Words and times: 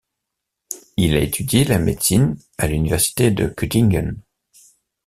Il 0.97 1.15
a 1.15 1.19
étudié 1.19 1.63
la 1.63 1.77
médecine 1.77 2.35
à 2.57 2.65
l'Université 2.65 3.29
de 3.29 3.53
Göttingen. 3.55 4.17